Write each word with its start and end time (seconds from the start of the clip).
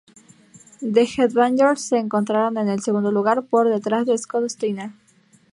The 0.81 1.01
Headbangers 1.05 1.77
se 1.81 1.97
encontraron 1.99 2.57
en 2.57 2.69
el 2.69 2.81
segundo 2.81 3.11
lugar, 3.11 3.43
por 3.45 3.69
detrás 3.69 4.07
de 4.07 4.17
Scott 4.17 4.49
Steiner. 4.49 4.89